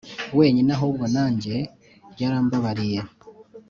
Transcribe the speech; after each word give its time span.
wenyine 0.37 0.69
ahubwo 0.77 1.03
nanjye 1.15 1.55
yarambabariye 2.19 2.99